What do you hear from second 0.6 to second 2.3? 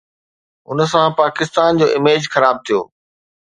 ان سان پاڪستان جو اميج